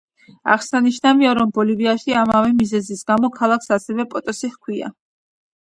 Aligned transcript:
აღსანიშნავია, 0.53 1.33
რომ 1.39 1.51
ბოლივიაში, 1.57 2.15
ამავე 2.21 2.55
მიზეზის 2.63 3.05
გამო 3.13 3.31
ქალაქს 3.39 3.73
ასევე 3.79 4.07
პოტოსი 4.15 4.55
ჰქვია. 4.57 4.91